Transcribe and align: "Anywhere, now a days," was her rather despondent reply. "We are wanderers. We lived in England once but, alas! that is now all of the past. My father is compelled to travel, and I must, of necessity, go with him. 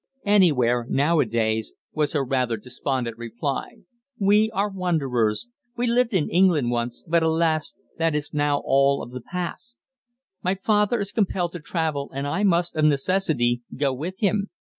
"Anywhere, 0.25 0.87
now 0.89 1.19
a 1.19 1.25
days," 1.27 1.73
was 1.93 2.13
her 2.13 2.25
rather 2.25 2.57
despondent 2.57 3.17
reply. 3.19 3.83
"We 4.17 4.49
are 4.49 4.67
wanderers. 4.67 5.47
We 5.77 5.85
lived 5.85 6.11
in 6.15 6.27
England 6.27 6.71
once 6.71 7.03
but, 7.07 7.21
alas! 7.21 7.75
that 7.99 8.15
is 8.15 8.33
now 8.33 8.63
all 8.65 9.03
of 9.03 9.11
the 9.11 9.21
past. 9.21 9.77
My 10.41 10.55
father 10.55 10.99
is 10.99 11.11
compelled 11.11 11.51
to 11.51 11.59
travel, 11.59 12.09
and 12.15 12.25
I 12.25 12.41
must, 12.41 12.75
of 12.75 12.85
necessity, 12.85 13.61
go 13.77 13.93
with 13.93 14.15
him. 14.17 14.49